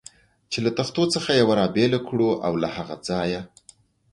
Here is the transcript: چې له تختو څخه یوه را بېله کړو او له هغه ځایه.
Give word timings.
چې 0.51 0.59
له 0.65 0.71
تختو 0.77 1.03
څخه 1.13 1.31
یوه 1.41 1.53
را 1.59 1.67
بېله 1.75 1.99
کړو 2.07 2.29
او 2.45 2.53
له 2.61 2.67
هغه 2.75 2.95
ځایه. 3.07 3.41